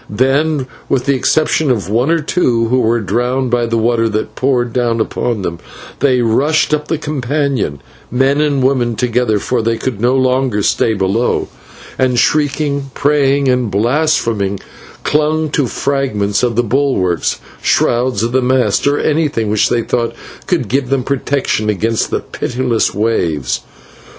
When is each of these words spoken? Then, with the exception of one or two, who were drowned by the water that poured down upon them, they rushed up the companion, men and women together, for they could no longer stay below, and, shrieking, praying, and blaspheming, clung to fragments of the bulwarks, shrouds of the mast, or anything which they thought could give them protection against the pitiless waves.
Then, 0.09 0.65
with 0.89 1.05
the 1.05 1.13
exception 1.13 1.69
of 1.69 1.87
one 1.87 2.09
or 2.09 2.21
two, 2.21 2.69
who 2.69 2.79
were 2.79 3.01
drowned 3.01 3.51
by 3.51 3.67
the 3.67 3.77
water 3.77 4.09
that 4.09 4.33
poured 4.33 4.73
down 4.73 4.99
upon 4.99 5.43
them, 5.43 5.59
they 5.99 6.21
rushed 6.23 6.73
up 6.73 6.87
the 6.87 6.97
companion, 6.97 7.79
men 8.09 8.41
and 8.41 8.63
women 8.63 8.95
together, 8.95 9.37
for 9.37 9.61
they 9.61 9.77
could 9.77 10.01
no 10.01 10.15
longer 10.15 10.63
stay 10.63 10.95
below, 10.95 11.49
and, 11.99 12.17
shrieking, 12.17 12.89
praying, 12.95 13.47
and 13.47 13.69
blaspheming, 13.69 14.59
clung 15.03 15.51
to 15.51 15.67
fragments 15.67 16.41
of 16.41 16.55
the 16.55 16.63
bulwarks, 16.63 17.39
shrouds 17.61 18.23
of 18.23 18.31
the 18.31 18.41
mast, 18.41 18.87
or 18.87 18.97
anything 18.97 19.51
which 19.51 19.69
they 19.69 19.83
thought 19.83 20.15
could 20.47 20.67
give 20.67 20.89
them 20.89 21.03
protection 21.03 21.69
against 21.69 22.09
the 22.09 22.21
pitiless 22.21 22.91
waves. 22.91 23.61